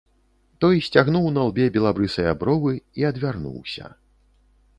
Той 0.63 0.79
сцягнуў 0.87 1.27
на 1.35 1.43
лбе 1.49 1.67
белабрысыя 1.75 2.31
бровы 2.41 2.73
і 3.03 3.07
адвярнуўся. 3.11 3.85